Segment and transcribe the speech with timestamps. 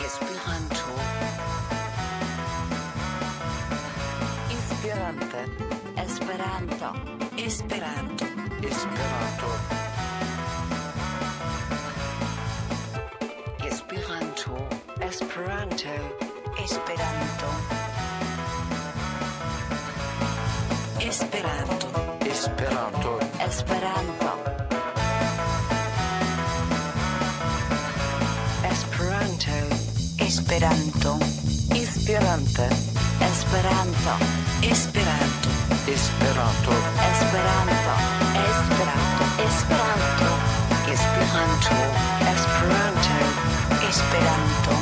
[0.00, 0.84] Esperanto.
[4.50, 5.40] Esperanto.
[5.96, 6.88] Esperanto.
[7.36, 8.26] Esperanto.
[8.62, 9.48] Esperanto.
[13.68, 14.56] Esperanto.
[15.00, 15.88] Esperanto.
[16.58, 17.48] Esperanto.
[20.98, 21.88] Esperanto.
[22.20, 23.18] Esperanto.
[23.40, 24.47] Esperanto.
[30.50, 31.18] Esperanto.
[31.74, 32.68] Esperante.
[33.20, 34.12] Esperanto.
[34.62, 35.50] Esperanto.
[35.86, 36.70] Esperanto.
[37.04, 37.92] Esperanto.
[38.56, 39.28] Esperanto.
[39.44, 40.24] Esperanto.
[40.88, 41.74] Esperanto.
[43.84, 44.72] Esperanto.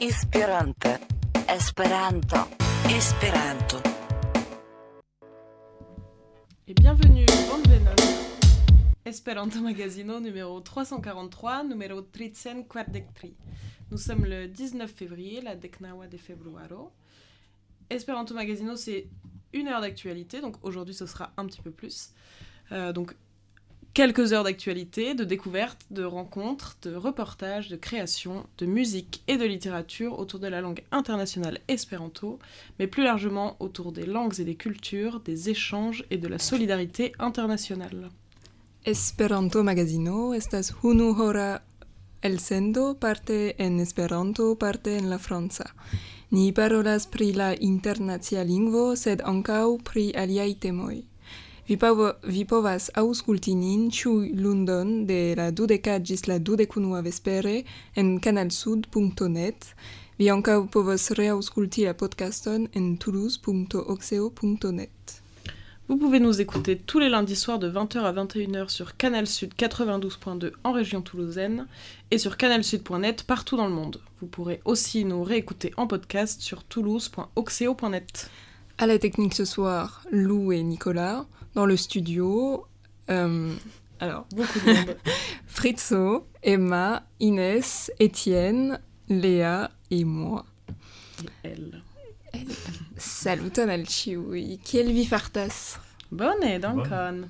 [0.00, 0.96] Esperanto.
[0.96, 0.98] Esperante.
[1.46, 2.48] Esperanto.
[2.88, 3.82] Esperanto.
[6.66, 7.96] Et bienvenue Bonvenon
[9.04, 13.34] Esperanto Magazino numéro 343, numéro 343.
[13.92, 16.90] Nous sommes le 19 février, la Decnawa de Februaro.
[17.90, 19.06] Esperanto Magazino, c'est
[19.52, 22.08] une heure d'actualité, donc aujourd'hui ce sera un petit peu plus.
[22.72, 23.14] Euh, donc
[23.92, 29.44] quelques heures d'actualité, de découvertes, de rencontres, de reportages, de créations, de musique et de
[29.44, 32.38] littérature autour de la langue internationale espéranto,
[32.78, 37.12] mais plus largement autour des langues et des cultures, des échanges et de la solidarité
[37.18, 38.08] internationale.
[38.86, 41.60] Esperanto Magazino estas unu hora
[42.22, 45.74] elsendo parte en Esperanto, parte en la franca.
[46.30, 51.02] Ni parolas pri la internacia lingvo, sed ankaŭ pri aliaj temoj.
[51.68, 57.62] Vi, pavo, vi povas aŭskulti nin ĉu lundon de la dudeka ĝis la dudekunua vespere
[57.94, 59.74] en kanalsud.net.
[60.18, 65.21] Vi ankaŭ povas reaŭskulti la podcaston en toulouse.oxeo.net.
[65.88, 69.54] Vous pouvez nous écouter tous les lundis soirs de 20h à 21h sur Canal Sud
[69.54, 71.66] 92.2 en région toulousaine
[72.10, 74.00] et sur canalsud.net partout dans le monde.
[74.20, 78.30] Vous pourrez aussi nous réécouter en podcast sur toulouse.oxeo.net.
[78.78, 81.26] À la technique ce soir, Lou et Nicolas.
[81.54, 82.64] Dans le studio,
[83.10, 83.52] euh,
[83.98, 84.96] alors, Beaucoup de monde.
[85.46, 90.46] Fritzo, Emma, Inès, Étienne, Léa et moi.
[91.44, 91.82] Et elle.
[92.96, 95.78] Saluton al ciui, vi fartas
[96.10, 97.26] Bonne, dankon.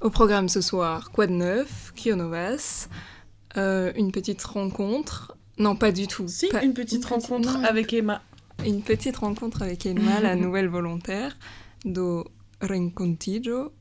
[0.00, 2.88] Au programme ce soir, quoi de neuf, Kionovas,
[3.56, 5.36] euh, une petite rencontre?
[5.58, 6.26] Non, pas du tout.
[6.28, 8.22] Si, Pas- une petite rencontre avec Emma.
[8.64, 11.36] Une petite rencontre avec Emma, la nouvelle volontaire,
[11.84, 12.24] do
[12.62, 13.72] Rencontijo.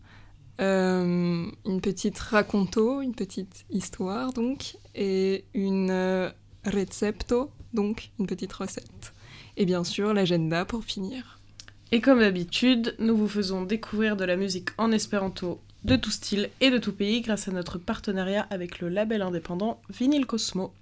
[0.62, 6.30] Euh, une petite raconto, une petite histoire donc, et une euh,
[6.66, 9.14] recepto, donc une petite recette.
[9.60, 11.38] Et bien sûr, l'agenda pour finir.
[11.92, 16.50] Et comme d'habitude, nous vous faisons découvrir de la musique en espéranto de tout style
[16.62, 20.74] et de tout pays grâce à notre partenariat avec le label indépendant Vinyl Cosmo.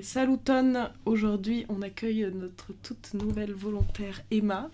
[0.00, 4.70] Et saluton, aujourd'hui on accueille notre toute nouvelle volontaire Emma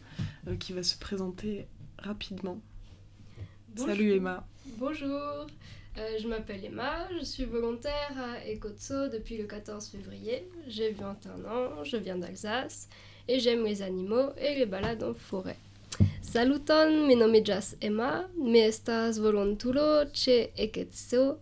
[0.47, 1.67] euh, qui va se présenter
[1.99, 2.61] rapidement.
[3.75, 4.47] Salut Emma.
[4.79, 5.49] Bonjour,
[5.99, 10.49] euh, je m'appelle Emma, je suis volontaire à Ekotso depuis le 14 février.
[10.69, 12.89] J'ai 21 ans, je viens d'Alsace
[13.27, 15.59] et j'aime les animaux et les balades en forêt.
[16.23, 21.41] Saluton, mi nomiĝas Emma, mi estas volontulo ĉe Ekotso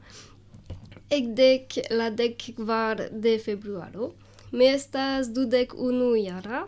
[1.10, 4.12] ekdek la dek kvar de februaro.
[4.52, 6.66] Mi estas dudek unu jara.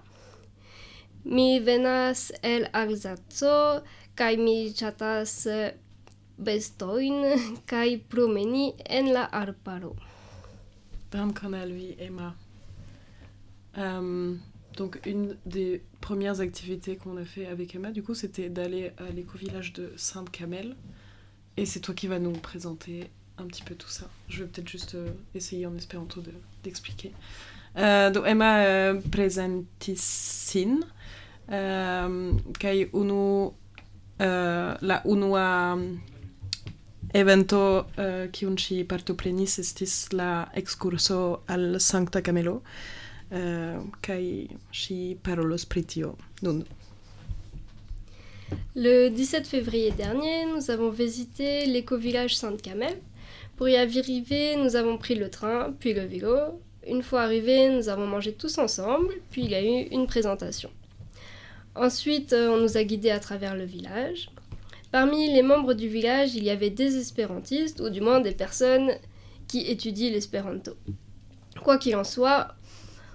[1.24, 3.82] Mi venas el Alzaco
[4.14, 5.74] kaj mi ŝatas eh,
[6.38, 7.24] bestojn
[7.70, 9.94] kaj promeni en la arbaro.
[11.12, 12.34] Dankon al vi Emma.
[13.78, 14.34] Euh,
[14.76, 19.10] donc une des premières activités qu'on a fait avec Emma, du coup, c'était d'aller à
[19.10, 20.76] l'éco-village de Sainte-Camelle.
[21.56, 24.06] Et c'est toi qui vas nous présenter un petit peu tout ça.
[24.28, 26.32] Je vais peut-être juste euh, essayer en espéranto de-
[26.64, 27.12] d'expliquer.
[27.76, 30.80] Euh, donc Emma euh, presentis sin
[31.52, 33.50] euh, kaj unu
[34.18, 35.76] la unua
[37.12, 37.58] evento
[37.98, 42.62] uh, kiun ŝi partoprenis estis la excurso al Sankta Camelo
[43.30, 44.22] uh, kaj
[45.22, 45.84] parolos pri
[46.42, 46.64] nun.
[48.74, 53.00] Le 17 février dernier, nous avons visité l'éco-village Sainte-Camelle.
[53.56, 56.60] Pour y arriver, nous avons pris le train, puis le vélo.
[56.86, 60.70] Une fois arrivés, nous avons mangé tous ensemble, puis il y a eu une présentation.
[61.74, 64.30] Ensuite, euh, on nous a guidés à travers le village.
[64.92, 68.92] Parmi les membres du village, il y avait des espérantistes, ou du moins des personnes
[69.48, 70.72] qui étudient l'espéranto.
[71.62, 72.54] Quoi qu'il en soit,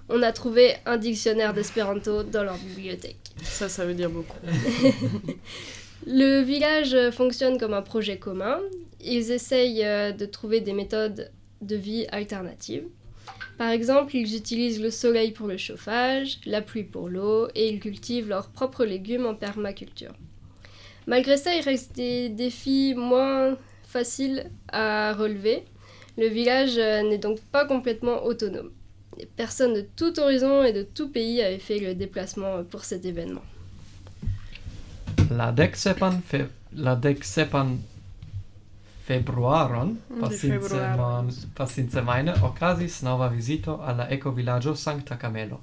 [0.10, 3.18] on a trouvé un dictionnaire d'espéranto dans leur bibliothèque.
[3.44, 4.38] Ça, ça veut dire beaucoup.
[6.08, 8.60] Le village fonctionne comme un projet commun.
[9.04, 11.32] Ils essayent euh, de trouver des méthodes
[11.62, 12.86] de vie alternatives.
[13.58, 17.80] Par exemple, ils utilisent le soleil pour le chauffage, la pluie pour l'eau et ils
[17.80, 20.14] cultivent leurs propres légumes en permaculture.
[21.08, 25.64] Malgré ça, il reste des défis moins faciles à relever.
[26.18, 28.72] Le village euh, n'est donc pas complètement autonome.
[29.18, 33.06] Des personnes de tout horizon et de tout pays avaient fait le déplacement pour cet
[33.06, 33.44] événement.
[35.32, 35.76] La dek
[37.24, 37.78] sepan
[39.12, 45.60] februaron, pasince, man, pasince maine, ocasis nova visito alla ecovillaggio Sancta Camelo.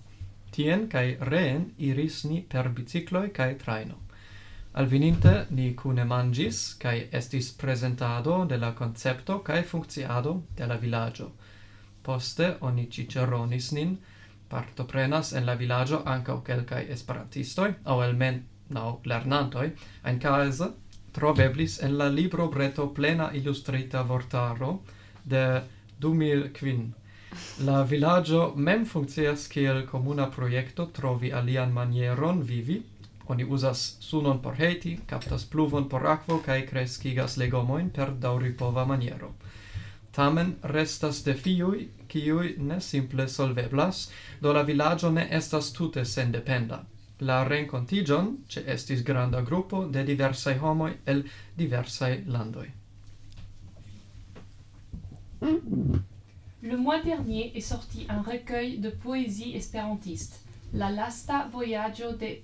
[0.50, 3.96] Tien cae reen iris ni per bicicloi cae traino.
[4.72, 11.30] Alvininte ni cune mangis, cae estis presentado de la concepto cae funcciado de la villaggio.
[12.02, 13.96] Poste oni ciceronis nin,
[14.48, 19.72] partoprenas en la villaggio ancao quelcae esperantistoi, au elmen nau lernantoi,
[20.04, 20.68] en case
[21.18, 24.78] troveblis en la libro breto plena illustrita vortaro
[25.24, 25.62] de
[26.00, 26.92] 2005.
[27.66, 32.82] La villaggio mem funkcias kiel comuna projekto trovi alian manieron vivi.
[33.26, 39.32] Oni uzas sunon por hejti, captas pluvon por akvo kaj kreskigas legomoin per daŭripova maniero.
[40.14, 44.08] Tamen restas defioj kiuj ne simple solveblas,
[44.40, 46.84] do la villaggio ne estas tute sendependa.
[47.20, 51.24] La rencontigion ce estis granda gruppo de diversai homoi el
[51.56, 52.68] diversai landoi.
[55.40, 60.44] Le mois dernier est sorti un recueil de poésie espérantiste,
[60.74, 62.42] La lasta voyaggio de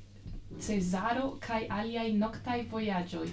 [0.59, 3.26] Cesaro kai aliai noctai voyagioi,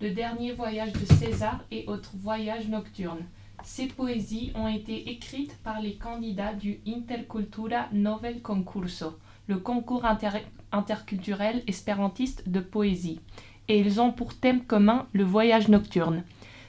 [0.00, 3.24] le dernier voyage de César et autres voyages nocturnes.
[3.64, 10.30] Ces poésies ont été écrites par les candidats du Intercultura Novel Concurso, le concours inter
[10.74, 13.20] interculturel espérantiste de poésie,
[13.68, 16.22] et ils ont pour thème commun le voyage nocturne.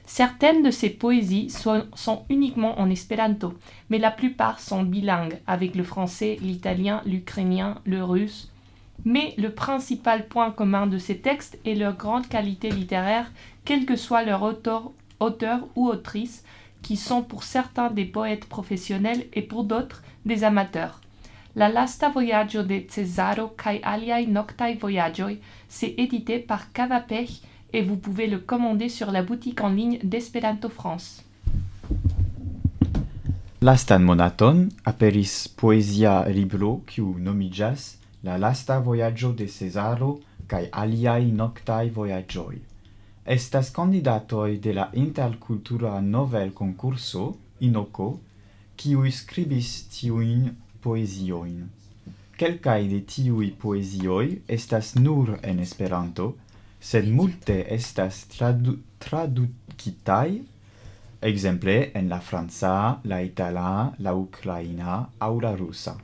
[0.06, 3.54] Certaines de ces poésies sont, uniquement en espéranto,
[3.90, 8.52] mais la plupart sont bilingues avec le français, l'italien, l'ukrainien, le russe.
[9.04, 13.30] Mais le principal point commun de ces textes est leur grande qualité littéraire,
[13.64, 16.44] quel que soit leur auteur ou autrice,
[16.82, 21.00] qui sont pour certains des poètes professionnels et pour d'autres des amateurs.
[21.58, 27.40] La lasta voyaggio de Cesaro kai aliai noctai voyagioi, c'est édité par Cavapech
[27.72, 31.24] et vous pouvez le commander sur la boutique en ligne d'Esperanto France.
[33.62, 37.86] Lastan monaton aperis poesia libro kiu nomiĝas
[38.22, 42.60] La lasta voyaggio de Cesaro kai aliai noctai voyagioi.
[43.24, 48.20] Estas candidatoi de la intercultura novel concurso, Inoco,
[48.76, 50.52] kiu scribis tiuin
[50.86, 51.66] poezioin.
[52.38, 56.34] Quelcae de tiui poezioi estas nur en Esperanto,
[56.78, 60.42] sed multe estas tradu traducitai,
[61.30, 65.96] exemple en la franca, la itala, la ucraina au la rusa.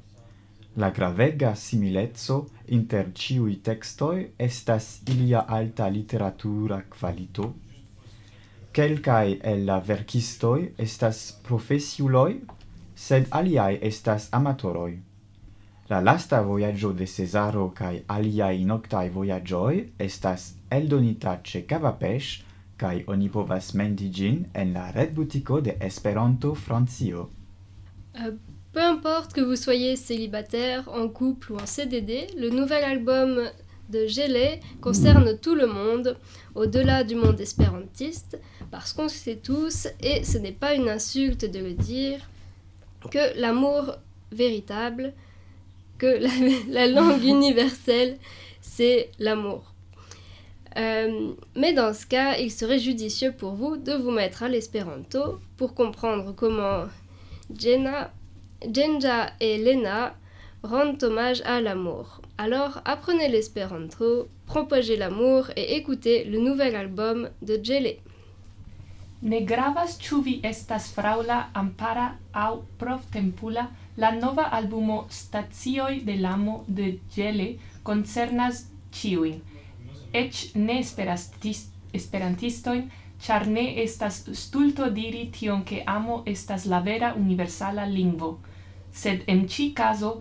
[0.76, 2.38] La gravega similezzo
[2.78, 7.52] inter ciui textoi estas ilia alta literatura qualito.
[8.72, 12.40] Quelcae el la verkistoi estas profesiuloi
[13.02, 14.92] sed aliai estas amatoroi.
[15.90, 22.44] La lasta voyaggio de Cesaro cae aliai noctai voyaggioi estas eldonita ce Cavapesh,
[22.78, 27.28] cae oni povas mendigin en la red butico de Esperanto Francio.
[28.20, 28.32] Euh,
[28.72, 33.40] peu importe que vous soyez célibataire, en couple ou en CDD, le nouvel album
[33.90, 36.16] de Gelé concerne tout le monde,
[36.54, 38.38] au-delà du monde espérantiste,
[38.70, 42.20] parce qu'on sait tous, et ce n'est pas une insulte de le dire,
[43.10, 43.96] que l'amour
[44.30, 45.12] véritable,
[45.98, 46.30] que la,
[46.68, 48.18] la langue universelle,
[48.60, 49.72] c'est l'amour.
[50.76, 55.40] Euh, mais dans ce cas, il serait judicieux pour vous de vous mettre à l'espéranto
[55.56, 56.84] pour comprendre comment
[57.54, 58.10] Jenna,
[58.72, 60.14] Jenja et Lena
[60.62, 62.22] rendent hommage à l'amour.
[62.38, 67.98] Alors apprenez l'espéranto, propagez l'amour et écoutez le nouvel album de Jelly.
[69.22, 72.06] Ne gravas ĉu vi estas fraŭla ampara
[72.44, 73.62] aŭ provtempula,
[73.96, 77.46] la nova albumo Stacioj de Lamo de Gele
[77.90, 78.64] koncernas
[78.98, 79.36] ĉiujn,
[80.22, 80.80] eĉ ne
[82.00, 82.82] esperantistojn,
[83.22, 88.34] ĉar ne estas stulto diri tion ke amo estas la vera universala lingvo.
[88.92, 90.16] Sed en ĉi kazo,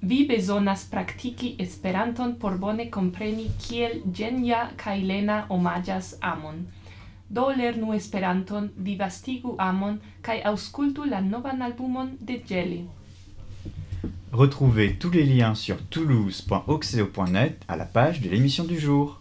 [0.00, 6.66] vi bezonas praktiki Esperanton por bone kompreni kiel ĝenja kaj lena omaĝas amon.
[7.30, 12.84] Do lernu Esperanton, vivastigu amon kaj aŭskultu la novan albumon de Jelly.
[14.32, 19.20] Retrouvez tous les liens sur toulouse.oxeo.net à la page de l'émission du jour.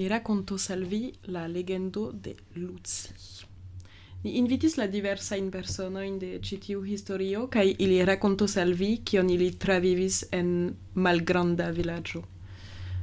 [0.00, 3.08] Ni racconto salvi la legendo de Luzi.
[4.22, 10.24] Ni invitis la diversajn personojn de ĉi historio kaj ili rakonto salvi kion ili travivis
[10.32, 12.22] en malgranda vilaĝo.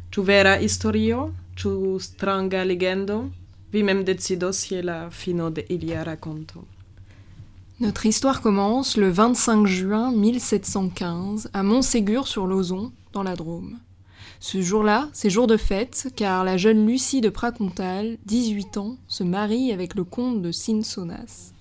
[0.09, 1.35] Ĉu vera historio?
[1.55, 3.29] Ĉu stranga legendo?
[3.71, 6.65] Vi mem decidos je la fino de ilia rakonto.
[7.79, 13.77] Notre histoire commence le 25 juin 1715 à Montségur sur l'Ozon, dans la Drôme.
[14.39, 19.23] Ce jour-là, c'est jour de fête, car la jeune Lucie de Pracontal, 18 ans, se
[19.23, 21.53] marie avec le comte de Cinsonas.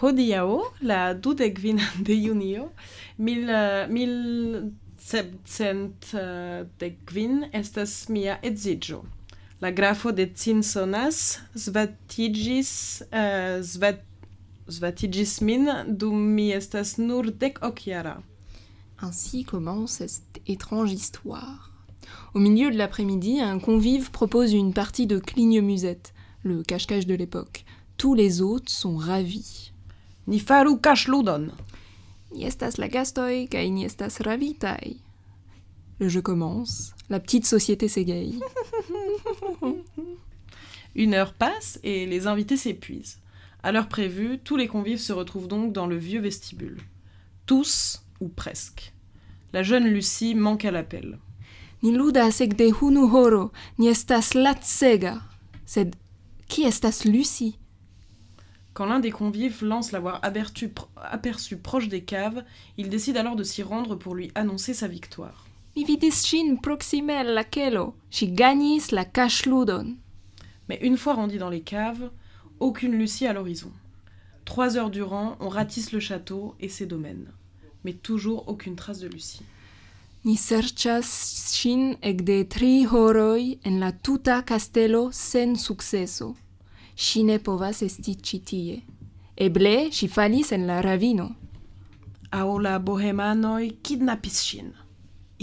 [0.00, 2.70] Hodiaŭ, la dudekvin de junio,
[3.18, 9.02] mil, uh, mil sepcent uh, dekvin estas mia edziĝo.
[9.62, 12.72] La grafo de Cinsonas svatiĝis
[13.10, 14.02] uh, svat,
[14.66, 18.20] svatiĝis min dum mi estas nur dek okjara.
[19.02, 21.71] Ainsi commence cette étrange histoire.
[22.34, 27.64] Au milieu de l'après-midi, un convive propose une partie de cligne-musette, le cache-cache de l'époque.
[27.96, 29.72] Tous les hôtes sont ravis.
[30.26, 31.50] Ni faru kaŝludon.
[32.32, 34.94] Ni estas la gastoj kaj ni estas ravitaj.
[35.98, 38.40] Le jeu commence, la petite société s'égaye.
[40.94, 43.18] Une heure passe et les invités s'épuisent.
[43.62, 46.80] À l'heure prévue, tous les convives se retrouvent donc dans le vieux vestibule.
[47.46, 48.92] Tous, ou presque.
[49.52, 51.18] La jeune Lucie manque à l'appel.
[51.82, 55.20] Ni ludas ekde unu horo, ni estas lacega.
[55.66, 55.96] Sed
[56.48, 57.58] qui estas Lucie
[58.74, 62.44] Quand l'un des convives lance l'avoir aperçu, aperçu proche des caves,
[62.78, 65.46] il décide alors de s'y rendre pour lui annoncer sa victoire.
[65.74, 67.94] Mi vidis ŝin proksime al la kelo.
[68.10, 69.06] Ŝi gagnis la.
[70.68, 72.10] Mais une fois rendu dans les caves,
[72.60, 73.72] aucune Lucie à l'horizon.
[74.44, 77.32] Trois heures durant, on ratisse le château et ses domaines.
[77.84, 79.42] Mais toujours aucune trace de Lucie.
[80.22, 81.08] Ni serĉas
[81.50, 86.28] ŝin ekde tri horoj en la tuta kastelo sen sukceso.
[86.94, 88.76] Ŝi ne povas esti ĉi tie.
[89.34, 91.26] Eble ŝi falis en la ravino.
[92.38, 94.68] Aŭ la bohémanoj kidnapis ŝin.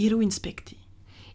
[0.00, 0.78] Iru inspekti.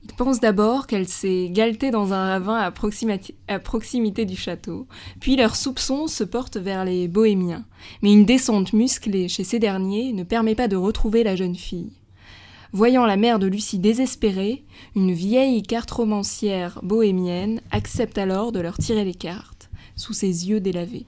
[0.02, 4.88] Il pense d'abord qu'elle s'est galtée dans un ravin à proximité du château,
[5.20, 7.66] puis leurs soupçons se portent vers les bohémiens.
[8.02, 11.92] Mais une descente musclée chez ces derniers ne permet pas de retrouver la jeune fille.
[12.76, 14.66] Voyant la mère de Lucie désespérée,
[14.98, 20.60] une vieille carte romancière bohémienne accepte alors de leur tirer les cartes, sous ses yeux
[20.60, 21.06] délavés.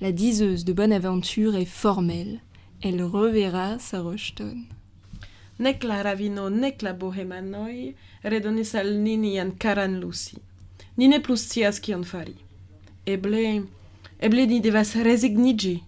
[0.00, 2.38] La diseuse de bonne aventure est formelle.
[2.80, 4.66] Elle reverra sa rejetonne.
[5.58, 7.90] Nek la ravino, nek la bohémanoj
[8.22, 10.38] redonis al ni nian karan Lucy.
[10.96, 12.36] Ni ne plus scias kion fari.
[13.04, 13.64] Eble,
[14.22, 15.80] eble ni devas rezigniĝi.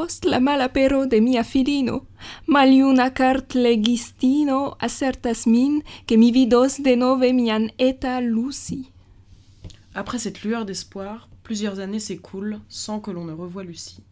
[0.00, 2.06] Post la malapero de mia filino,
[2.46, 8.88] maljuna cartlegistino assertas min che mi vidos mian eta Lucy.
[9.94, 14.02] Après cette lueur d'espoir, plusieurs années s'écoulent sans que l'on ne revoie Lucie.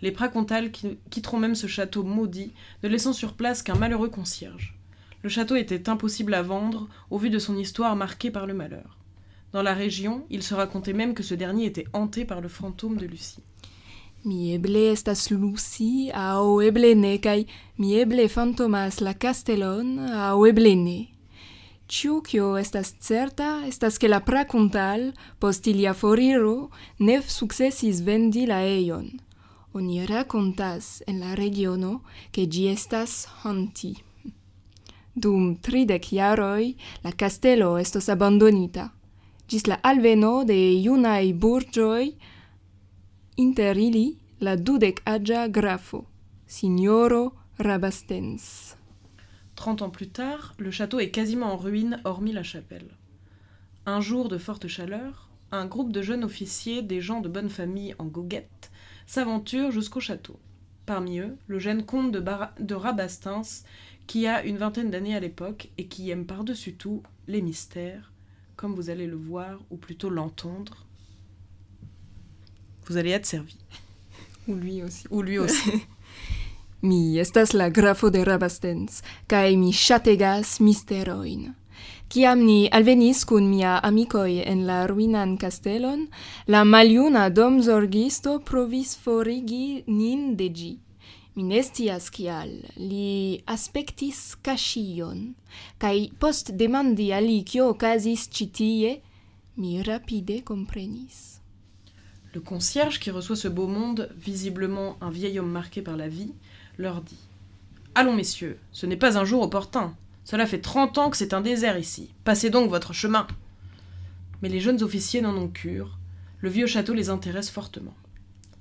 [0.00, 2.52] Les Pracontal qui- quitteront même ce château maudit,
[2.84, 4.78] ne laissant sur place qu'un malheureux concierge.
[5.24, 8.98] Le château était impossible à vendre au vu de son histoire marquée par le malheur.
[9.52, 12.98] Dans la région, il se racontait même que ce dernier était hanté par le fantôme
[12.98, 13.42] de Lucie.
[14.24, 17.42] Mi eble estas Lucy, au eble ne, cae
[17.76, 21.00] mi eble fantomas la castelon, au eble ne.
[21.92, 26.70] Ciu cio estas certa, estas che la pracuntal, post ilia foriro,
[27.04, 29.10] ne successis vendi la eion.
[29.76, 32.00] Oni racontas en la regiono
[32.32, 33.92] che gi estas honti.
[35.12, 38.88] Dum tridec jaroi, la castelo estos abandonita.
[39.46, 42.14] Gis la alveno de iunai burgioi,
[43.36, 46.04] inter ili la dudec aĝa grafo,
[46.46, 48.76] signoro Rabastens.
[49.56, 52.96] Trente ans plus tard, le château est quasiment en ruine hormis la chapelle.
[53.86, 57.94] Un jour de forte chaleur, un groupe de jeunes officiers, des gens de bonne famille
[57.98, 58.70] en goguette,
[59.06, 60.38] s'aventure jusqu'au château.
[60.86, 63.64] Parmi eux, le jeune comte de Rabastens,
[64.06, 68.12] qui a une vingtaine d'années à l'époque et qui aime par-dessus tout les mystères,
[68.56, 70.83] comme vous allez le voir, ou plutôt l'entendre.
[72.86, 73.56] vous allez être servi.
[74.48, 75.04] Ou lui aussi.
[75.10, 75.70] Ou lui aussi.
[76.82, 81.54] mi estas la grafo de Rabastens, kai mi chategas misteroin.
[82.14, 86.06] Ciam ni alvenis cun mia amicoi en la ruinan castellon,
[86.46, 90.78] la maliuna domzorgisto provis forigi nin de gi.
[91.34, 91.60] Mi
[92.12, 95.34] cial, li aspectis cascion,
[95.78, 99.00] cae post demandi a li cio casis citie,
[99.56, 101.33] mi rapide comprenis.
[102.34, 106.32] Le concierge qui reçoit ce beau monde, visiblement un vieil homme marqué par la vie,
[106.78, 107.28] leur dit
[107.94, 109.94] Allons, messieurs, ce n'est pas un jour opportun.
[110.24, 112.10] Cela fait trente ans que c'est un désert ici.
[112.24, 113.28] Passez donc votre chemin.
[114.42, 115.96] Mais les jeunes officiers n'en ont cure.
[116.40, 117.94] Le vieux château les intéresse fortement.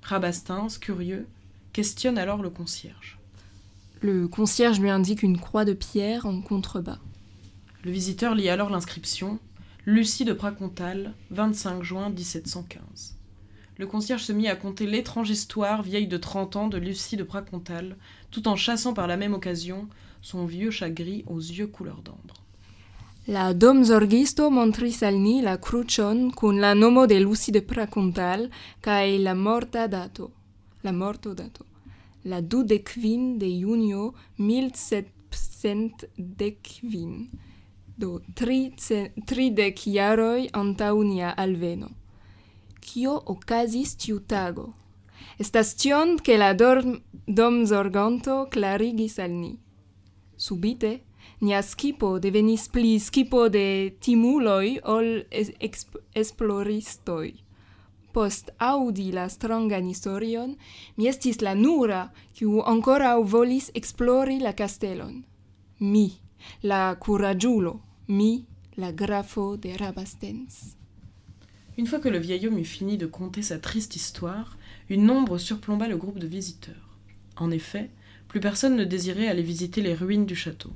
[0.04, 1.26] Rabastens, curieux,
[1.72, 3.18] questionne alors le concierge.
[4.02, 7.00] Le concierge lui indique une croix de pierre en contrebas.
[7.84, 9.40] Le visiteur lit alors l'inscription
[9.88, 13.16] Lucie de Pracontal, 25 juin 1715.
[13.84, 17.24] Le concierge se mit à conter l'étrange histoire vieille de 30 ans de Lucie de
[17.24, 17.98] Pracontal,
[18.32, 19.90] tout en chassant par la même occasion
[20.22, 22.36] son vieux chat gris aux yeux couleur d'ambre.
[23.28, 28.50] La domzorgisto montris al la crucion kun la nomo de Lucy de Pracontal
[28.82, 30.32] kaj la morta dato.
[30.86, 31.66] La morto dato.
[32.24, 37.28] La dudekvin de junio 1710
[37.98, 38.22] do
[39.26, 42.03] tridek jaroj antaŭ nia alveno.
[42.84, 44.74] kio okazis tiu tago.
[45.40, 49.54] Estas tion che la dorm domzorganto clarigis al ni.
[50.36, 50.92] Subite,
[51.40, 55.52] nia skipo devenis pli skipo de timuloi ol es
[56.14, 57.34] esploristoi.
[58.14, 60.54] Post audi la strongan historion,
[60.98, 65.24] mi estis la nura, kiu ancorau volis explori la castelon.
[65.80, 66.12] Mi,
[66.62, 67.74] la curagiulo,
[68.08, 68.46] mi,
[68.78, 70.83] la grafo de Rabastens.
[71.78, 74.58] Une fois que le vieil homme eut fini de conter sa triste histoire,
[74.90, 76.98] une ombre surplomba le groupe de visiteurs.
[77.36, 77.90] En effet,
[78.28, 80.72] plus personne ne désirait aller visiter les ruines du château.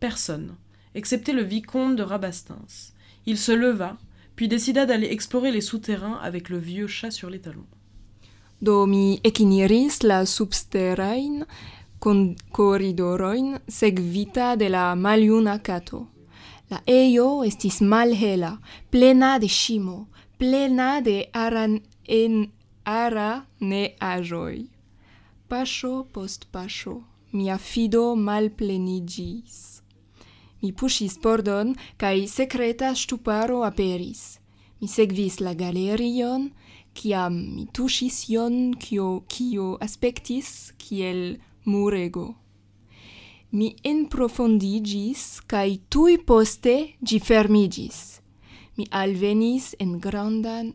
[0.00, 0.54] Personne,
[0.94, 2.92] excepté le vicomte de Rabastens.
[3.26, 3.96] Il se leva,
[4.36, 7.66] puis décida d'aller explorer les souterrains avec le vieux chat sur les talons.
[8.60, 11.44] Do mi ekiniris la subterrain
[11.98, 16.06] con corridorojn sekvita de la maljuna kato.
[16.70, 18.58] La ejo estis malhela,
[18.90, 20.06] plena de ŝimo,
[20.44, 22.50] plena de aran en
[22.84, 24.68] ara ne ajoi.
[25.48, 27.00] Pasho post pasho,
[27.32, 29.80] mia fido malplenigis.
[30.60, 34.36] Mi puŝis pordon kaj sekreta ŝtuparo aperis.
[34.80, 36.50] Mi sekvis la galerion,
[36.92, 42.34] kiam mi tuŝis ion kio kio aspektis kiel murego.
[43.56, 48.13] Mi enprofondigis kaj tuj poste ĝi fermiĝis.
[48.76, 50.72] Mi alvenis en grandan.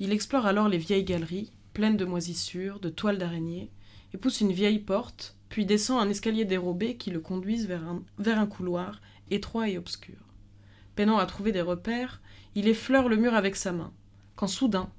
[0.00, 3.70] Il explore alors les vieilles galeries, pleines de moisissures, de toiles d'araignée,
[4.12, 8.02] et pousse une vieille porte, puis descend un escalier dérobé qui le conduise vers un,
[8.18, 10.16] vers un couloir étroit et obscur.
[10.96, 12.20] Peinant à trouver des repères,
[12.56, 13.92] il effleure le mur avec sa main,
[14.34, 14.90] quand soudain,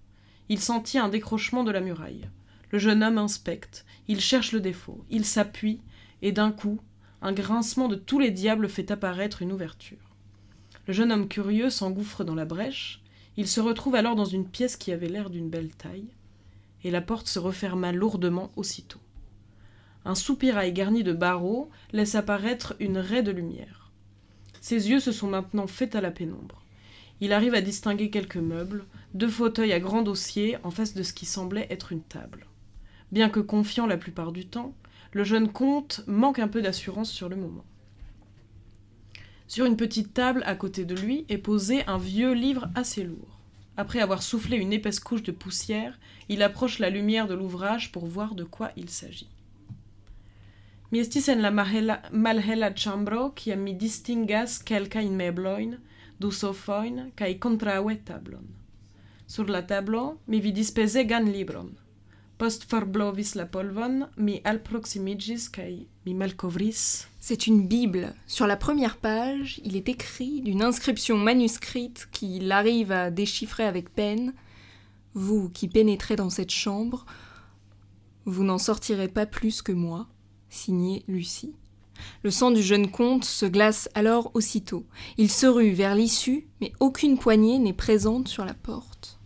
[0.47, 2.29] il sentit un décrochement de la muraille.
[2.69, 5.81] Le jeune homme inspecte, il cherche le défaut, il s'appuie,
[6.21, 6.79] et d'un coup,
[7.21, 10.10] un grincement de tous les diables fait apparaître une ouverture.
[10.87, 13.01] Le jeune homme curieux s'engouffre dans la brèche,
[13.37, 16.07] il se retrouve alors dans une pièce qui avait l'air d'une belle taille,
[16.83, 18.99] et la porte se referma lourdement aussitôt.
[20.03, 23.91] Un soupirail garni de barreaux laisse apparaître une raie de lumière.
[24.59, 26.63] Ses yeux se sont maintenant faits à la pénombre.
[27.19, 31.13] Il arrive à distinguer quelques meubles, deux fauteuils à grand dossier en face de ce
[31.13, 32.47] qui semblait être une table.
[33.11, 34.73] Bien que confiant la plupart du temps,
[35.13, 37.65] le jeune comte manque un peu d'assurance sur le moment.
[39.51, 43.37] Sur une petite table à côté de lui est posé un vieux livre assez lourd.
[43.75, 48.05] Après avoir soufflé une épaisse couche de poussière, il approche la lumière de l'ouvrage pour
[48.05, 49.27] voir de quoi il s'agit.
[50.93, 55.75] Mi estis en la malhela, ĉambro kiam mi distingas kelkajn meblojn,
[56.21, 58.47] du sofojn kaj kontraŭe tablon.
[59.27, 61.75] Sur la tablo mi vidis pezegan libron.
[62.37, 65.73] Post forblovis la polvon, mi alproximiĝis kaj
[66.05, 68.15] mi malkovris C'est une Bible.
[68.25, 73.93] Sur la première page, il est écrit d'une inscription manuscrite qu'il arrive à déchiffrer avec
[73.93, 74.33] peine.
[75.13, 77.05] Vous qui pénétrez dans cette chambre,
[78.25, 80.07] vous n'en sortirez pas plus que moi.
[80.49, 81.53] Signé Lucie.
[82.23, 84.87] Le sang du jeune comte se glace alors aussitôt.
[85.19, 89.19] Il se rue vers l'issue, mais aucune poignée n'est présente sur la porte.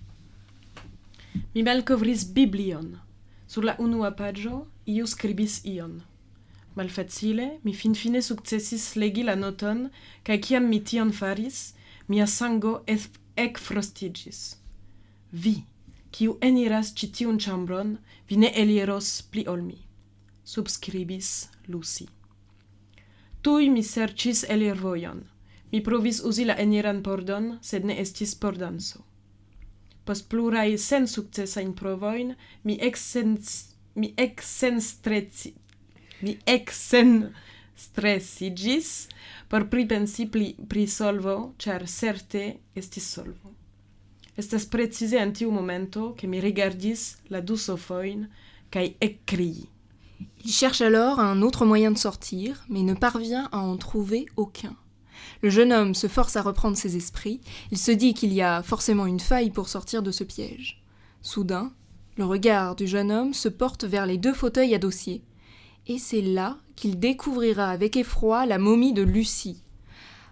[1.55, 2.91] Mi Biblion.
[3.47, 4.13] Sur la unua
[5.05, 6.01] skribis ion.
[6.75, 9.89] malfacile, mi finfine sukcesis legi la noton,
[10.23, 11.73] kaj kiam mi tion faris,
[12.07, 12.73] mia sango
[13.45, 14.41] ekfrostiĝis.
[15.31, 15.55] Vi,
[16.11, 17.97] kiu eniras ĉi tiun ĉambron,
[18.29, 19.79] vi ne eliros pli ol mi.
[20.45, 21.31] Subskribis
[21.67, 22.05] Lucy.
[23.41, 25.23] Tuj mi serĉis elirvojon.
[25.71, 29.01] Mi provis uzi la eniran pordon, sed ne estis pordanso.
[30.05, 35.53] Post pluraj sensukcesajn provojn, mi eksens mi eksenstreci
[46.39, 47.39] rigardis la.
[50.43, 54.75] Il cherche alors un autre moyen de sortir, mais ne parvient à en trouver aucun.
[55.41, 57.41] Le jeune homme se force à reprendre ses esprits.
[57.71, 60.81] Il se dit qu'il y a forcément une faille pour sortir de ce piège.
[61.21, 61.71] Soudain,
[62.17, 65.21] le regard du jeune homme se porte vers les deux fauteuils à dossier.
[65.87, 69.61] Et c'est là qu'il découvrira avec effroi la momie de Lucie.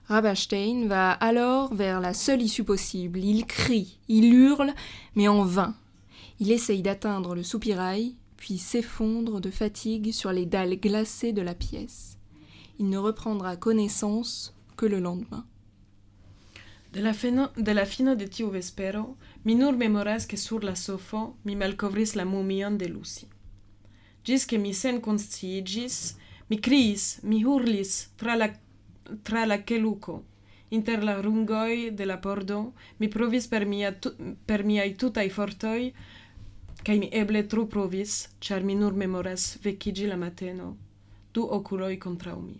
[0.07, 3.23] Rabastein va alors vers la seule issue possible.
[3.23, 4.73] Il crie, il hurle,
[5.15, 5.75] mais en vain.
[6.39, 11.55] Il essaye d'atteindre le soupirail, puis s'effondre de fatigue sur les dalles glacées de la
[11.55, 12.17] pièce.
[12.79, 15.45] Il ne reprendra connaissance que le lendemain.
[16.93, 19.73] De la, fino, de la fino de tiu vespero, mi nur
[20.35, 23.27] sur la sofo mi malcovris la mumion de Lucy.
[24.23, 26.15] Gis che mi sen consciigis,
[26.47, 28.49] mi criis, mi hurlis tra la,
[29.21, 30.23] tra la keluco.
[30.69, 35.93] Inter la rungoi de la pordo, mi provis per, mia tu, per miai tutai fortoi,
[36.83, 40.77] kai mi eble tro provis, char mi nur memoras vecigi la mateno,
[41.31, 42.59] du oculoi contra mi.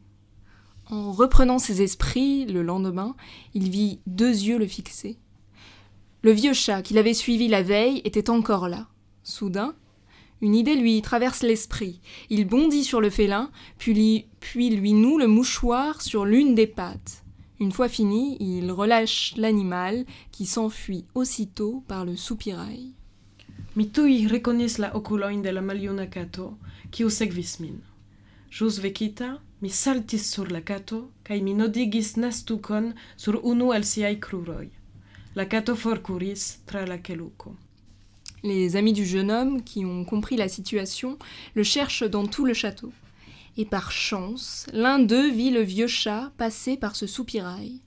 [0.90, 3.16] En reprenant ses esprits le lendemain,
[3.54, 5.18] il vit deux yeux le fixer.
[6.22, 8.88] Le vieux chat qu'il avait suivi la veille était encore là.
[9.24, 9.76] Soudain,
[10.44, 12.02] une idée lui traverse l'esprit.
[12.30, 17.24] Il bondit sur le félin, puis puis lui noue le mouchoir sur l'une des pattes.
[17.62, 22.92] Une fois fini, il relâche l'animal qui s'enfuit aussitôt par le soupirail.
[23.78, 26.58] Mi tui rekonis la oculoin de la maljuna kato,
[26.92, 27.80] kiu sekvis min.
[28.52, 34.20] Jus vekita, mi saltis sur la kato, kaj mi nodigis nastukon sur unu el siaj
[34.20, 34.68] kruroj.
[35.36, 37.56] La kato forkuris tra la keluko.
[38.44, 41.18] Les amis du jeune homme, qui ont compris la situation,
[41.56, 42.92] le cherchent dans tout le château.
[43.56, 47.80] Et par chance, l'un d'eux vit le vieux chat passer par ce soupirail.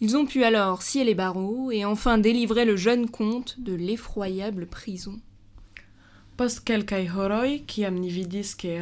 [0.00, 4.66] Ils ont pu alors scier les barreaux et enfin délivrer le jeune comte de l'effroyable
[4.66, 5.20] prison.
[6.36, 8.10] Post kelkaj horoj, kiam ni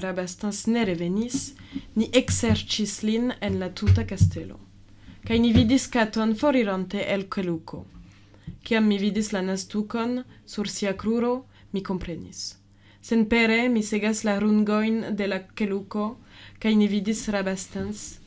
[0.00, 1.54] Rabastens ne revenis,
[1.96, 4.04] ni ekserĉis lin en la tuta
[5.28, 7.84] ni vidis katon forironte el keluko.
[8.64, 12.56] Kiam mi vidis la nastukon sur sia kruro, mi komprenis.
[13.02, 16.18] Senpere mi segas la rungojn de la keluko,
[16.60, 18.18] kaj ni vidis Rabastens.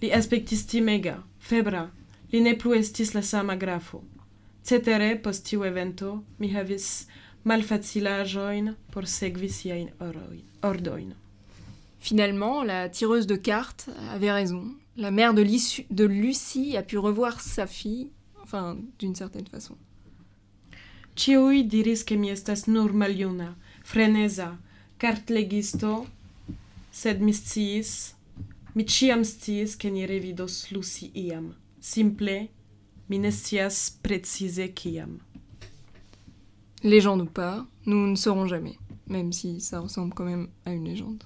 [0.00, 1.90] Li aspektis timega, febra,
[2.32, 4.02] li ne plu estis la sama grafo.
[4.64, 7.06] Cetere, post tiu evento, mi havis
[7.44, 9.90] malfacilaĵojn por sekvi siajn.
[12.00, 14.64] Finalement, la tireuse de cartes avait raison.
[14.96, 15.44] La mère de,
[15.90, 18.10] de Lucie a pu revoir sa fille,
[18.54, 19.74] enfin, d'une certaine façon.
[21.14, 23.54] Ĉiuj diris ke mi estas nur maljuna,
[23.86, 24.56] freneza,
[24.98, 26.06] kartlegisto,
[26.94, 28.14] sed mi sciis,
[28.74, 31.54] mi sciis ke ni revidos Lucy iam.
[31.80, 32.48] Simple,
[33.08, 35.20] mi ne scias precize kiam.
[36.82, 40.84] Légende ou pas, nous ne saurons jamais, même si ça ressemble quand même à une
[40.84, 41.24] légende.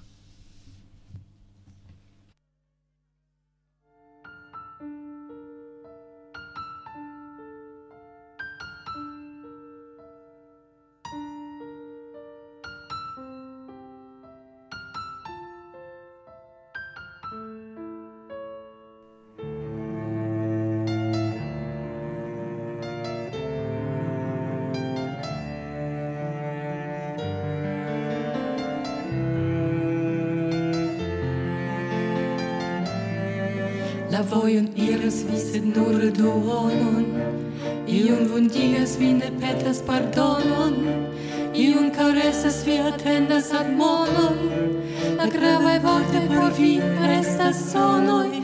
[34.29, 37.05] La vojon iras vi sed nur duonon
[37.89, 40.75] Iun vundigas vi ne petas pardonon
[41.55, 44.37] Iun caresas vi atendas admonon
[45.17, 46.75] La gravaj volte por vi
[47.07, 48.38] restas sonoj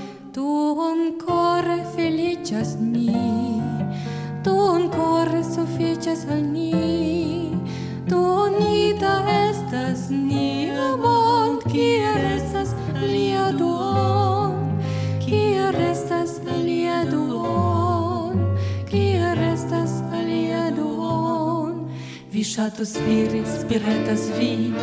[22.55, 24.73] Ишатус вири, спиретас ви,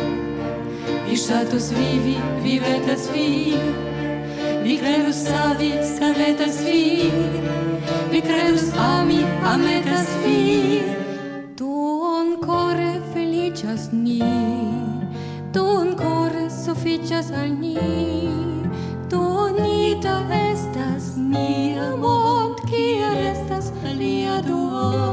[1.11, 2.21] Ишатус vi.
[2.43, 3.57] виветас ви,
[4.63, 7.11] Викреус сави, скаветас Vi.
[8.11, 10.81] Викреус ami, ametas vi.
[11.57, 11.65] Tu
[12.21, 14.21] encore felicias ni,
[15.53, 17.77] Tu encore sufficias al ni,
[19.09, 20.15] Tu unita
[20.51, 25.12] estas mia, Mont, kia restas alia duo,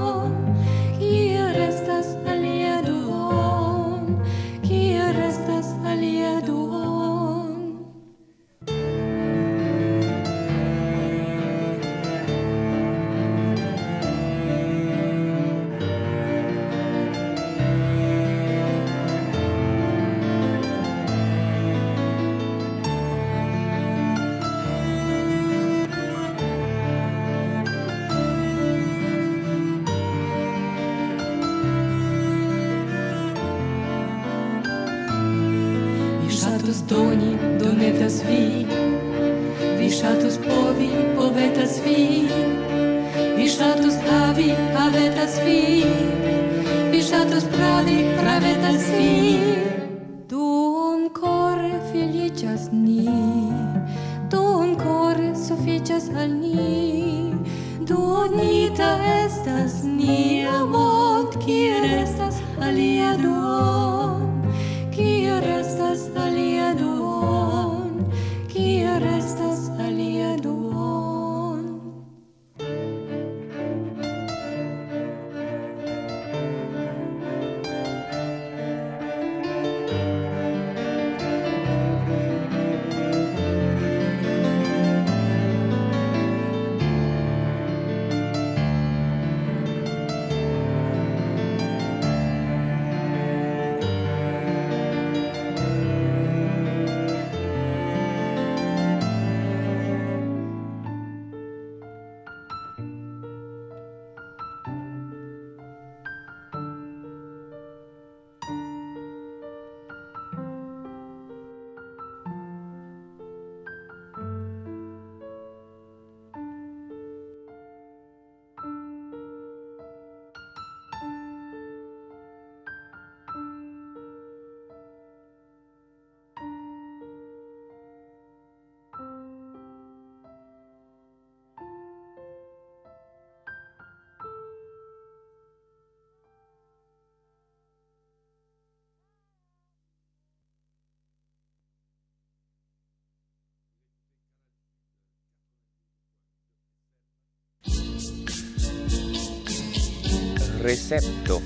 [150.63, 151.41] Recepto.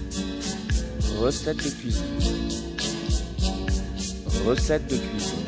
[1.21, 2.05] Recette de cuisine.
[4.45, 5.45] Recette de cuisine.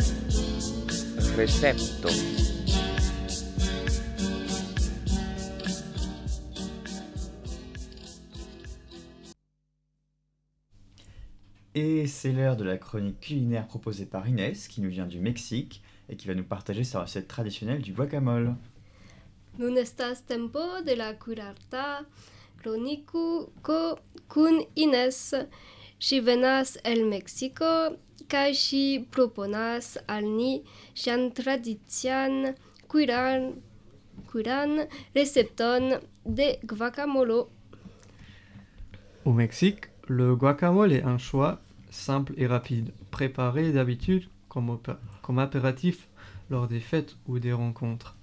[1.36, 2.08] Recepto.
[11.74, 15.82] Et c'est l'heure de la chronique culinaire proposée par Inès, qui nous vient du Mexique
[16.08, 18.54] et qui va nous partager sa recette traditionnelle du guacamole.
[19.58, 22.04] Nun estas tempo de la curarta
[22.66, 23.96] kroniku ko
[24.28, 25.34] kun Ines.
[26.02, 27.94] Ŝi venas el Meksiko
[28.28, 28.82] kaj ŝi
[29.14, 30.64] proponas al ni
[30.98, 32.56] ŝian tradician
[32.90, 33.52] kuiran
[34.32, 34.82] kuiran
[35.14, 35.94] recepton
[36.24, 37.46] de guacamolo.
[39.24, 41.60] Au Mexique, le guacamole est un choix
[41.90, 44.78] simple et rapide, préparé d'habitude comme,
[45.22, 46.08] comme apéritif
[46.50, 48.16] lors des fêtes ou des rencontres.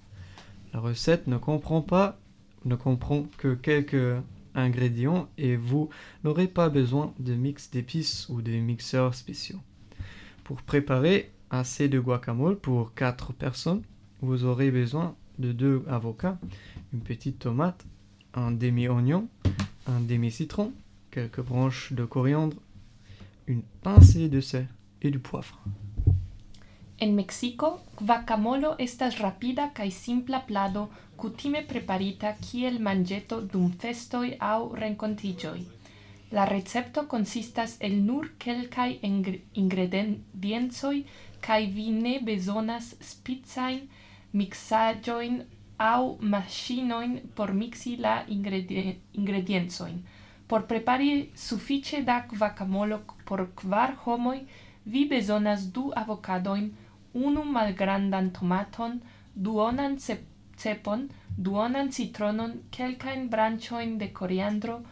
[0.74, 2.18] La recette ne comprend pas,
[2.64, 4.22] ne comprend que quelques
[4.54, 5.88] ingrédients et vous
[6.22, 9.60] n'aurez pas besoin de mix d'épices ou de mixeurs spéciaux.
[10.44, 13.82] Pour préparer assez de guacamole pour 4 personnes,
[14.20, 16.38] vous aurez besoin de deux avocats,
[16.92, 17.84] une petite tomate,
[18.34, 19.28] un demi-oignon,
[19.86, 20.72] un demi-citron,
[21.10, 22.56] quelques branches de coriandre,
[23.46, 24.68] une pincée de sel
[25.02, 25.62] et du poivre.
[26.98, 30.84] En Mexico, guacamolo estas rapida kaj simpla plado
[31.16, 35.58] kutime preparita kiel manĝeto dum festoj aŭ renkontiĝoj.
[36.36, 38.88] La recepto konsistas el nur kelkaj
[39.62, 40.94] ingrediencoj
[41.46, 43.80] kaj vi ne bezonas spicajn
[44.40, 45.40] miksaĵojn
[45.88, 46.00] aŭ
[46.34, 49.98] maŝinojn por miksi la ingrediencojn.
[50.46, 54.38] Por prepari sufiĉe da guacamolo por kvar homoj,
[54.84, 56.72] vi bezonas du avocadoin
[57.14, 59.00] malgrandan tomaton,
[59.36, 60.24] duonan cep-
[60.56, 61.08] cepon,
[61.38, 64.82] duonan citronon, de.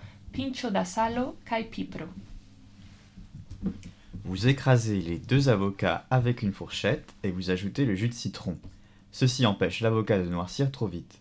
[4.25, 8.57] Vous écrasez les deux avocats avec une fourchette et vous ajoutez le jus de citron.
[9.11, 11.19] Ceci empêche l'avocat de noircir trop vite.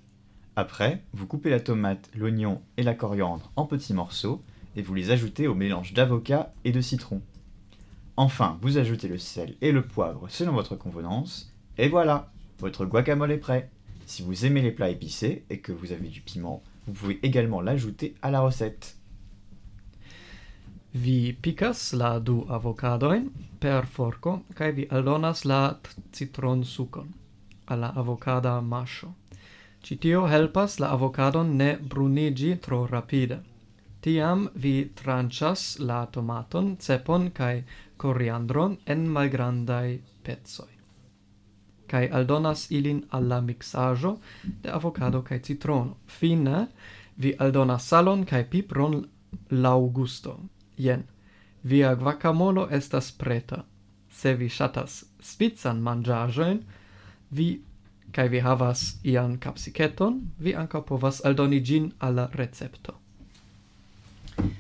[0.56, 4.42] Après, vous coupez la tomate, l'oignon et la coriandre en petits morceaux
[4.76, 7.22] et vous les ajoutez au mélange d'avocat et de citron.
[8.18, 13.32] Enfin, vous ajoutez le sel et le poivre selon votre convenance et voilà, votre guacamole
[13.32, 13.70] est prêt.
[14.06, 17.62] Si vous aimez les plats épicés et que vous avez du piment, vous pouvez également
[17.62, 18.98] l'ajouter à la recette.
[20.94, 23.30] Vi picas la du avocadojn
[23.64, 25.60] per forko kaj vi aldonas la
[26.12, 27.08] citronsukon
[27.72, 29.14] al la avokada maŝo.
[29.88, 33.40] Ĉi tio helpas la avokadon ne bruniĝi tro rapide.
[34.02, 37.64] Tiam vi tranĉas la tomaton, cepon kaj
[38.02, 39.90] coriandron en malgrandai
[40.24, 40.74] pezzoi.
[41.92, 44.12] kai aldonas ilin alla mixajo
[44.64, 45.98] de avocado kai citrono.
[46.08, 46.68] Fine
[47.18, 48.96] vi aldonas salon kai pipron
[49.52, 50.40] laŭ gusto.
[50.78, 51.04] Jen,
[51.64, 53.66] via guacamolo estas preta.
[54.10, 56.64] Se vi shatas spican manĝaĵojn,
[57.32, 57.50] vi
[58.12, 63.01] kaj vi havas ian kapsiketon, vi ankaŭ povas aldoni ĝin al la recepto.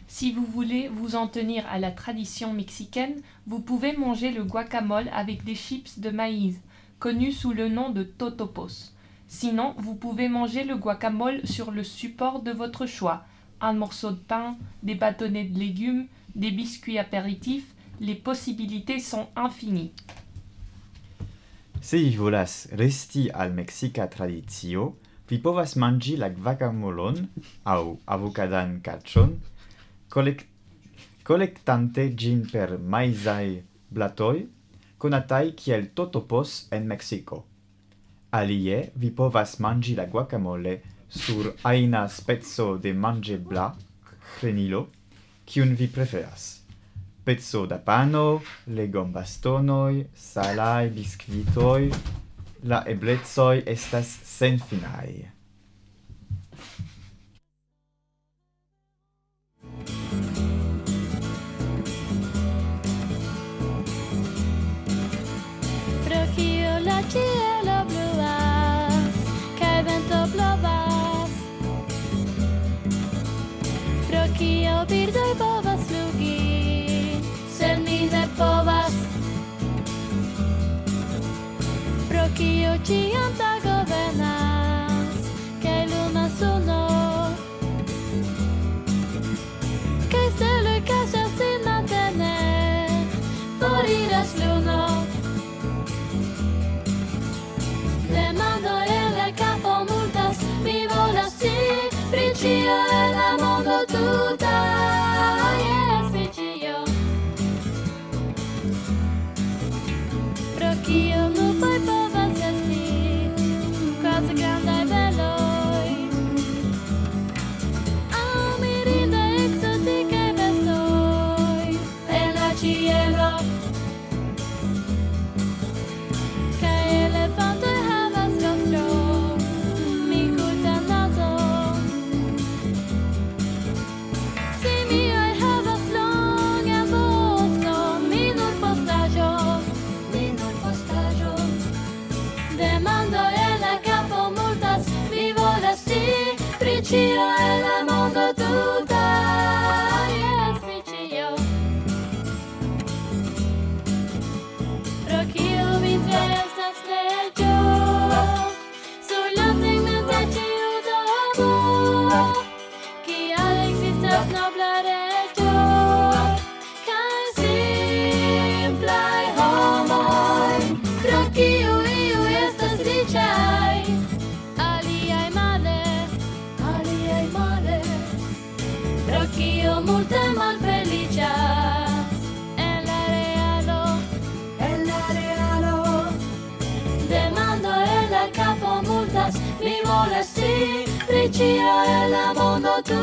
[0.07, 5.09] Si vous voulez vous en tenir à la tradition mexicaine, vous pouvez manger le guacamole
[5.13, 6.59] avec des chips de maïs,
[6.99, 8.93] connus sous le nom de totopos.
[9.27, 13.23] Sinon, vous pouvez manger le guacamole sur le support de votre choix.
[13.61, 19.93] Un morceau de pain, des bâtonnets de légumes, des biscuits apéritifs, les possibilités sont infinies.
[21.81, 24.97] Se vi volas resti al mexica traditio,
[25.29, 27.23] vi povas mangi la guacamolon
[27.65, 28.75] au avocadan
[30.11, 30.45] collect
[31.23, 34.43] collectante gin per maizai blatoi,
[34.97, 37.45] conatai kiel totopos en Mexico.
[38.31, 43.71] Alie vi povas mangi la guacamole sur aina spezzo de mange bla,
[44.35, 44.89] crenilo,
[45.45, 46.61] kiun vi preferas.
[47.23, 51.91] Pezzo da pano, legom bastonoi, salai biscuitoi,
[52.63, 55.40] la eblezoi estas senfinai.
[67.11, 69.15] cielo bluas
[69.59, 71.33] kaj vento blovas
[74.07, 76.61] pro kio birdoj povas flugi
[77.61, 78.93] sed mi ne povas.
[82.09, 84.40] Pro kio ĉiam tago venas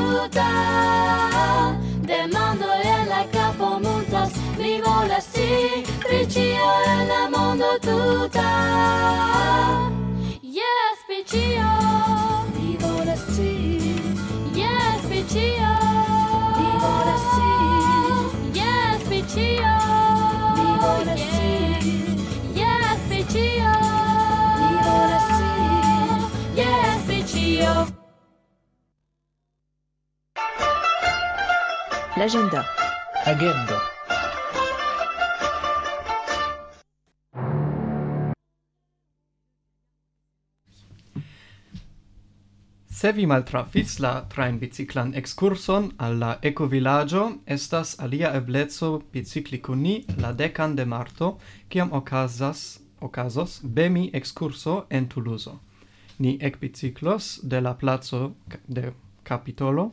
[0.09, 6.71] saluta demando e la capo montas mi volas si pri ĉio
[7.11, 8.51] la mondo tuta.
[10.43, 11.21] Jes pri
[12.55, 13.53] mi volas si
[14.61, 15.75] jes pri ĉio
[16.57, 17.51] mi volas si
[20.57, 21.53] mi volas si
[24.57, 24.71] mi
[26.53, 27.98] volas si
[32.19, 32.65] L'agenda.
[33.27, 33.79] Agenda.
[42.89, 50.05] Se vi maltrafis la train biciclan excurson alla ecovillaggio, estas alia eblezzo bicicli con ni
[50.17, 51.39] la decan de marto,
[51.71, 55.61] ciam ocasas, ocasos, bemi excurso en Tuluzo.
[56.19, 58.35] Ni ec biciclos de la plazo
[58.67, 58.93] de
[59.23, 59.93] Capitolo,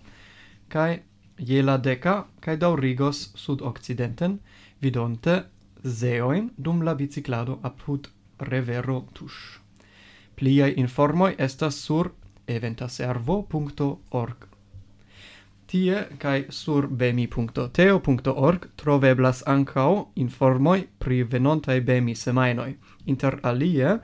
[0.67, 1.03] cae
[1.37, 4.39] je la deca cae daurigos sud-occidenten,
[4.81, 5.43] vidonte
[5.83, 8.07] zeoin dum la biciclado apud
[8.39, 9.59] revero tush.
[10.35, 12.11] Pliai informoi estas sur
[12.47, 14.35] eventaservo.org.
[15.67, 22.75] Tie cae sur bemi.teo.org troveblas ancao informoi pri venontai bemi semainoi.
[23.05, 23.99] Inter alie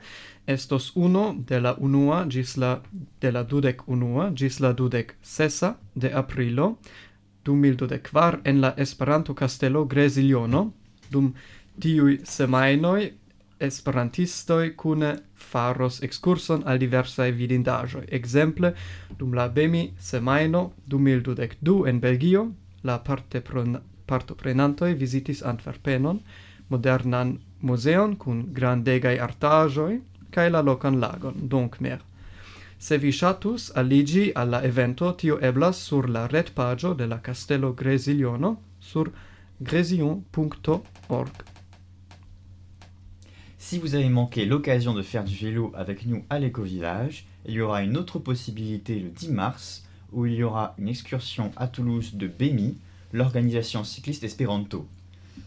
[0.46, 2.80] estos uno de la unua gis la
[3.20, 6.78] de la dudec unua gis la dudec sesa de aprilo
[7.44, 10.70] 2024 en la Esperanto Castello Greziljono,
[11.10, 11.32] dum
[11.80, 13.10] tiui semajnoj
[13.62, 15.12] esperantistoj kune
[15.50, 18.06] faros ekskurson al diversaj vidindaĵoj.
[18.18, 18.72] Ekzemple,
[19.18, 22.46] dum la Bemi semajno 2022 en Belgio,
[22.82, 23.42] la parte
[24.06, 26.20] partoprenantoj vizitis Antwerpenon,
[26.68, 29.92] modernan muzeon kun grandegaj artaĵoj
[30.34, 32.00] kaj la lokan lagon Donkmer.
[32.82, 33.16] Se vi
[33.74, 37.20] aligi alla evento, tio eblas sur la red pagio de la
[37.76, 39.12] Gresiliono, sur.
[43.56, 47.60] Si vous avez manqué l'occasion de faire du vélo avec nous à l'éco-village, il y
[47.60, 52.16] aura une autre possibilité le 10 mars, où il y aura une excursion à Toulouse
[52.16, 52.76] de BEMI,
[53.12, 54.88] l'organisation cycliste Espéranto.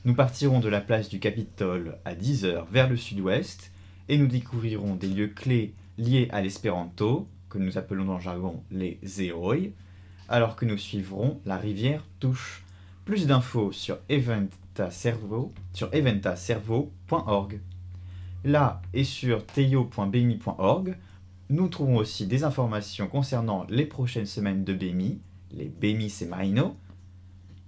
[0.05, 3.71] Nous partirons de la place du Capitole à 10h vers le sud-ouest,
[4.07, 8.63] et nous découvrirons des lieux clés liés à l'espéranto, que nous appelons dans le jargon
[8.71, 9.73] les Zeoi,
[10.27, 12.63] alors que nous suivrons la rivière Touche.
[13.05, 17.61] Plus d'infos sur Eventacervo, sur eventacervo.org.
[18.43, 20.97] Là et sur teio.bmi.org,
[21.49, 25.19] nous trouvons aussi des informations concernant les prochaines semaines de BMI,
[25.51, 26.75] les BMI Semaino.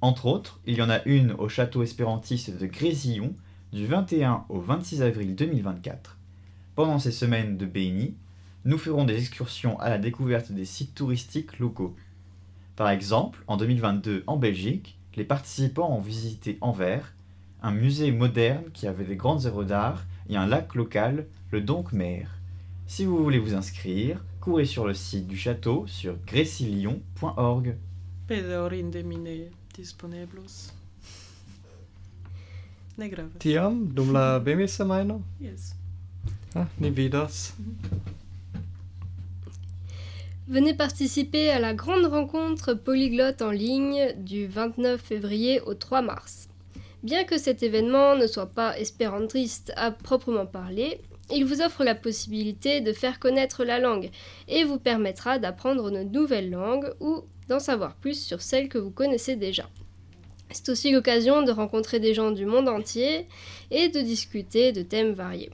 [0.02, 3.36] Entre autres, il y en a une au château espérantiste de Grésillon
[3.72, 6.17] du 21 au 26 avril 2024.
[6.78, 8.14] Pendant ces semaines de BMI,
[8.64, 11.96] nous ferons des excursions à la découverte des sites touristiques locaux.
[12.76, 17.16] Par exemple, en 2022 en Belgique, les participants ont visité Anvers,
[17.64, 22.28] un musée moderne qui avait des grandes œuvres d'art et un lac local, le Doncmer.
[22.86, 27.76] Si vous voulez vous inscrire, courez sur le site du château sur gressilion.org.
[28.28, 30.42] Pedorin de mine disponibles.
[33.00, 33.30] Ne grave.
[33.40, 35.24] Tiam, dum la BEMI semaino?
[35.42, 35.77] Yes.
[36.58, 36.66] Ah.
[40.48, 46.50] Venez participer à la grande rencontre polyglotte en ligne du 29 février au 3 mars.
[47.04, 51.00] Bien que cet événement ne soit pas espérantriste à proprement parler,
[51.32, 54.10] il vous offre la possibilité de faire connaître la langue
[54.48, 58.90] et vous permettra d'apprendre une nouvelle langue ou d'en savoir plus sur celle que vous
[58.90, 59.70] connaissez déjà.
[60.50, 63.28] C'est aussi l'occasion de rencontrer des gens du monde entier
[63.70, 65.52] et de discuter de thèmes variés.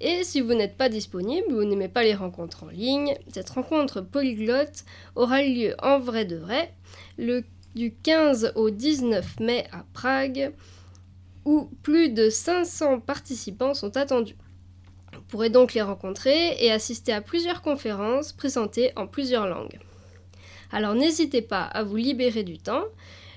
[0.00, 4.02] Et si vous n'êtes pas disponible ou n'aimez pas les rencontres en ligne, cette rencontre
[4.02, 4.84] polyglotte
[5.14, 6.74] aura lieu en vrai de vrai
[7.74, 10.52] du 15 au 19 mai à Prague,
[11.44, 14.36] où plus de 500 participants sont attendus.
[15.14, 19.78] Vous pourrez donc les rencontrer et assister à plusieurs conférences présentées en plusieurs langues.
[20.72, 22.84] Alors n'hésitez pas à vous libérer du temps,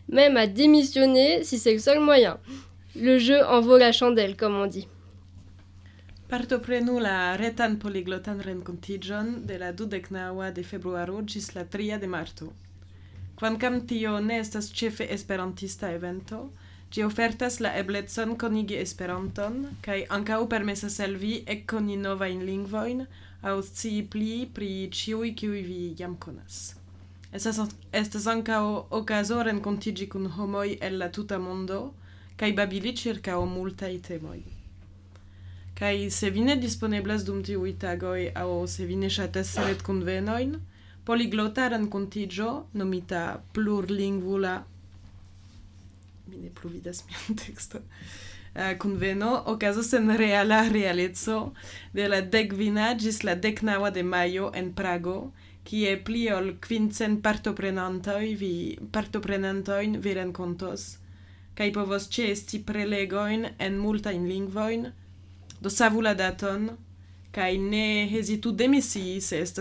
[0.10, 2.40] même à démissionner si c'est le seul moyen.
[2.96, 4.88] Le jeu en vaut la chandelle, comme on dit.
[6.30, 12.50] Partoprenu la retan poliglotan rencontigion de la dudeknaŭa de februaro ĝis la tria de marto.
[13.40, 16.42] Kvankam tio ne estas ĉefe esperantista evento,
[16.94, 19.58] ĝi ofertas la eblecon konigi Esperanton
[19.88, 23.02] kaj ankaŭ permesas al vi ekkoni novajn lingvojn
[23.54, 24.70] aŭ scii pli pri
[25.00, 26.62] ĉiuj kiuj vi jam konas.
[27.34, 27.64] Estas,
[28.04, 28.62] estas ankaŭ
[29.02, 31.84] okazo renkontiĝi kun homoj el la tuta mondo
[32.38, 34.59] kaj babili ĉirkaŭ multaj temoj.
[35.80, 40.58] Kai se vi ne disponeblas dum tiuj tagoj aŭ se vi ne ŝatas retkonvenojn,
[41.08, 42.50] poliglota renkontiĝo
[42.82, 43.22] nomita
[43.54, 44.58] plurlingvula
[46.30, 47.82] mi ne plu vidas mian tekston.
[48.56, 51.40] Eh, uh, conveno okazas en reala realeco
[51.94, 55.18] de la dekvina ĝis la deknaŭa de majo en Prago,
[55.70, 58.54] kie pli ol kvincent partoprenantoj vi
[58.96, 60.88] partoprenantojn vi renkontos
[61.60, 64.86] kaj povos ĉeesti prelegojn en multajn lingvojn,
[65.62, 66.78] do daton,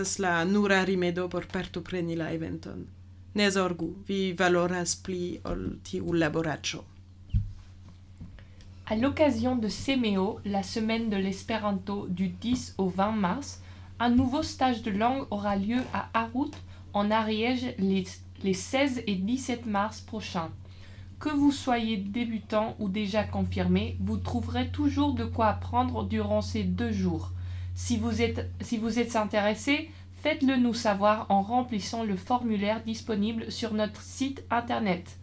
[0.05, 1.29] se nura rimedo
[2.33, 2.85] eventon.
[4.07, 4.35] Vi
[5.43, 5.79] ol.
[8.85, 13.61] À l'occasion de Semeo, la semaine de l'espéranto du 10 au 20 mars,
[13.99, 16.51] un nouveau stage de langue aura lieu à Harrout,
[16.93, 18.05] en Ariège, les,
[18.43, 20.49] les 16 et 17 mars prochains.
[21.19, 26.63] Que vous soyez débutant ou déjà confirmé, vous trouverez toujours de quoi apprendre durant ces
[26.63, 27.31] deux jours.
[27.75, 29.91] Si vous êtes, si vous êtes intéressé,
[30.21, 35.17] faites-le nous savoir en remplissant le formulaire disponible sur notre site internet.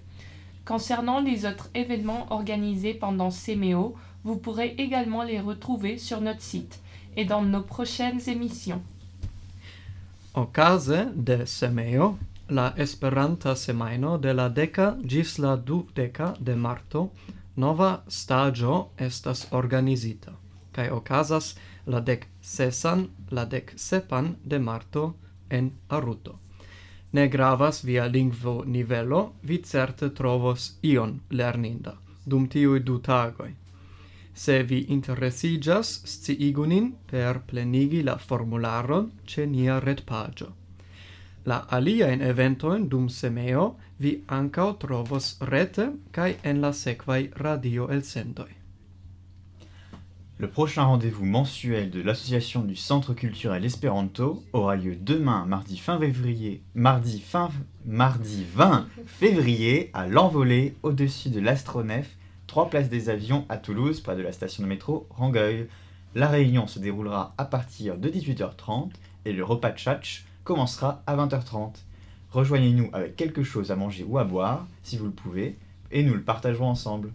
[0.67, 3.95] Concernant les autres événements organisés pendant CMEO,
[4.25, 6.81] vous pourrez également les retrouver sur notre site
[7.17, 8.83] et dans nos prochaines émissions.
[10.35, 12.19] Ocase de semeo,
[12.49, 17.11] la Esperanta semajno de la deka ĝis la dudeka de marto
[17.57, 20.33] nova stagio estas organizita
[20.77, 21.55] kaj okazas
[21.87, 25.15] la dek sesan, la dek sepan de marto
[25.51, 26.39] en Aruto.
[27.13, 33.53] Ne gravas via lingvo nivelo, vi certe trovos ion lerninda dum tiui du tagoj.
[34.35, 40.53] Se vi interesigas, sciigunin per plenigi la formularon ce nia retpagio.
[41.47, 41.65] La
[42.91, 48.49] dum semeo vi ancao trovos rete cae en la sequai radio elsendoi.
[50.39, 56.01] Le prochain rendez-vous mensuel de l'association du Centre culturel Espéranto aura lieu demain, mardi fin
[56.01, 57.23] février, mardi
[57.85, 62.17] 20 février à l'envolée au-dessus de l'astronef,
[62.49, 65.69] 3 places des avions à Toulouse, près de la station de métro Rangueil.
[66.17, 68.91] La réunion se déroulera à partir de 18h30
[69.27, 71.73] et le repas de tchatch commencera à 20h30.
[72.31, 72.91] Rejoignez-nous
[73.77, 75.11] manger ou à boire, si vous
[76.69, 77.13] ensemble.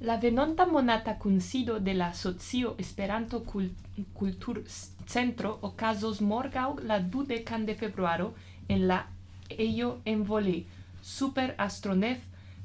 [0.00, 3.70] La venonta monata kunsido de la socio Esperanto Kul
[4.14, 4.62] Kultur
[5.06, 8.32] Centro okazos morgaŭ la dudekan de februaro
[8.68, 9.06] en la
[9.50, 10.66] ejo en Volé,
[11.02, 12.18] super Astronef,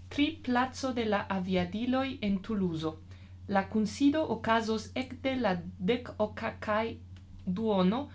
[0.10, 2.94] tri placo de la aviadiloj en Toulouse.
[3.48, 6.14] La kunsido okazos ekde la dek
[7.46, 8.10] duono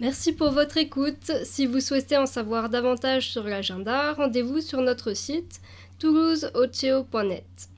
[0.00, 1.30] Merci pour votre écoute.
[1.44, 5.60] Si vous souhaitez en savoir davantage sur l'agenda, rendez-vous sur notre site
[6.00, 7.68] toulouseoceo.net.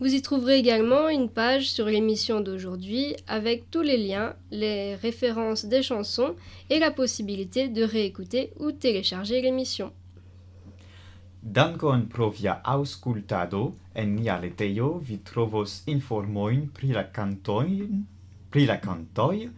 [0.00, 5.64] Vous y trouverez également une page sur l'émission d'aujourd'hui avec tous les liens, les références
[5.64, 6.34] des chansons
[6.70, 9.92] et la possibilité de réécouter ou télécharger l'émission.
[11.44, 13.74] Dankon pro via auscultado.
[13.94, 18.00] En nia letejo vi trovos informoin pri la cantoin,
[18.50, 19.50] pri la cantoi,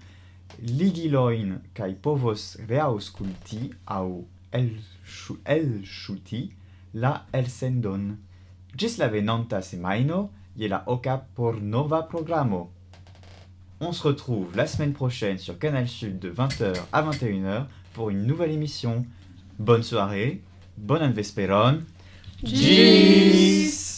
[0.66, 4.72] ligiloin kai povos reausculti au el
[5.05, 6.51] shu el shuti
[6.95, 8.16] la elsendon.
[8.76, 12.72] Gis la venanta semaino ye la oca por nova programo.
[13.80, 18.26] On se retrouve la semaine prochaine sur Canal Sud de 20h à 21h pour une
[18.26, 19.07] nouvelle émission.
[19.59, 20.43] Bonne soirée
[20.77, 21.85] bonne anvesperon.
[22.43, 23.96] Gis!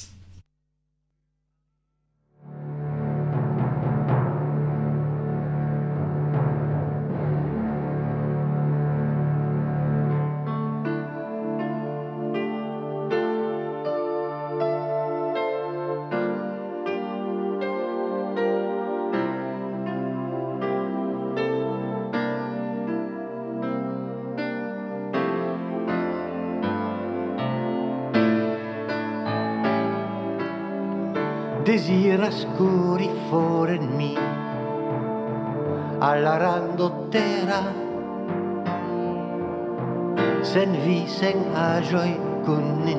[40.49, 42.13] Sen vi sen ajoi
[42.45, 42.95] kun ni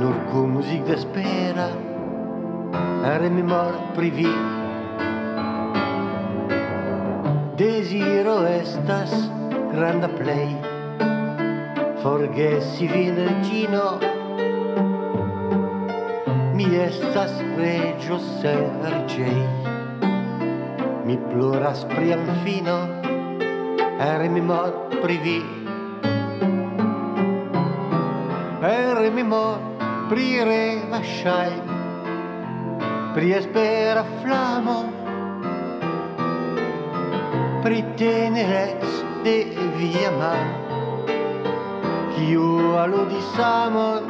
[0.00, 1.68] nur cu music d'espera
[3.10, 4.32] are mi mor privi.
[7.56, 9.12] Desiro estas
[9.72, 10.48] granda play.
[12.02, 13.86] Forgesi vinecino
[16.54, 19.42] mi estas regio sergei
[21.06, 22.78] mi ploras priam fino
[24.00, 25.44] ere mi mor privi.
[28.60, 31.60] Per memorire lasciai,
[33.12, 34.78] pri espera flamo,
[37.60, 39.36] pri tenerez de
[39.76, 40.32] via ma,
[42.16, 44.08] kiu aludis amon,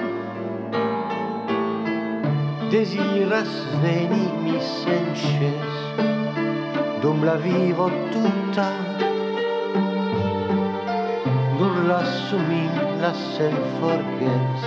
[2.70, 3.50] desiras
[3.82, 5.70] veni mi senĉes
[7.02, 8.93] dum la vivo tutta
[11.88, 12.70] lass und min,
[13.00, 14.62] lassen forgets.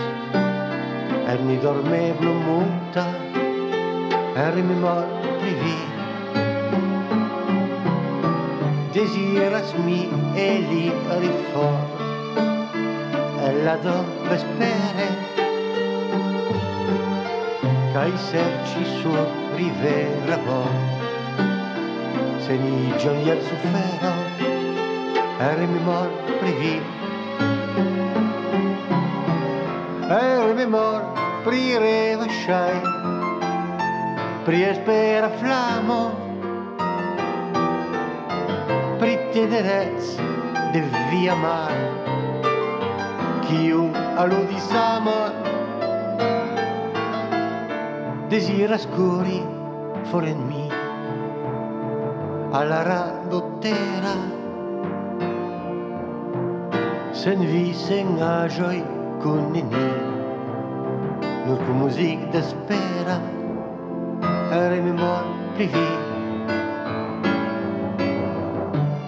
[1.28, 3.06] Er mi dorme blommuta,
[4.36, 5.78] er mi morprivi.
[8.94, 10.86] Desiras mi e li
[11.22, 11.80] rifor,
[13.46, 15.08] e la dove spere,
[17.94, 20.74] cai serci suo rivera vor,
[22.46, 24.14] se ni gionier suffero,
[25.50, 27.06] er mi morprivi.
[30.58, 31.02] Privi er mi mor
[31.44, 32.82] pri reva shai
[34.46, 36.00] pri espera flamo
[39.00, 40.18] pri tenerez
[40.74, 40.82] de
[41.12, 41.76] via mar
[43.46, 43.84] Kiu
[44.18, 45.32] aludis amor
[48.30, 49.42] desiras curi
[50.10, 50.66] foren mi
[52.52, 54.16] alla randottera
[57.14, 58.84] sen vi sen ajoi
[59.22, 60.07] kun ni
[61.48, 63.20] notre musique d'espera,
[64.52, 65.24] remémore
[65.56, 65.96] privée.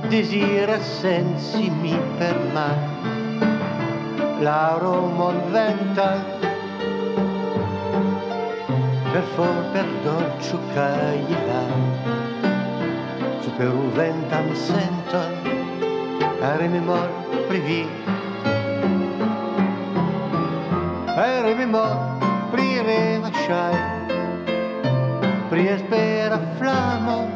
[0.09, 2.69] Desira sensi mi per La
[4.41, 6.09] l'aroma venta,
[9.11, 11.63] per for per dolce cagliela,
[13.41, 15.21] su per un ventam sento,
[16.57, 17.11] remémore
[17.49, 17.87] privée.
[21.17, 22.28] Hey, remember
[22.79, 23.75] aveva shy
[25.49, 27.27] priespera flamo.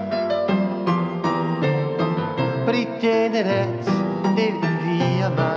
[2.66, 3.88] Pri tenerez
[4.36, 4.48] e
[4.84, 5.54] via ma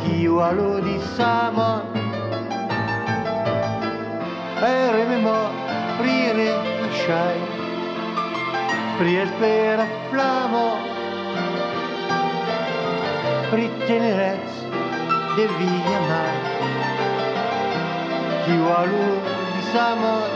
[0.00, 1.82] chiu alo di sama
[4.60, 5.36] e rememo
[5.98, 6.48] prire
[6.80, 7.40] lasciai
[8.96, 10.66] priespera flamo.
[13.50, 14.50] Pri tenerez
[15.36, 16.53] de via ma
[18.44, 18.84] chi lo
[19.54, 20.33] di sama